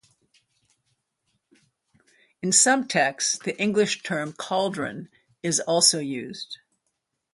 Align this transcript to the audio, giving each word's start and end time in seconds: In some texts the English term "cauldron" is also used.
In 2.41 2.51
some 2.51 2.87
texts 2.87 3.37
the 3.37 3.55
English 3.61 4.01
term 4.01 4.33
"cauldron" 4.33 5.09
is 5.43 5.59
also 5.59 5.99
used. 5.99 6.57